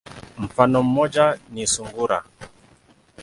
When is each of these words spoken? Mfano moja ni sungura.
Mfano 0.37 0.83
moja 0.83 1.39
ni 1.51 1.67
sungura. 1.67 2.23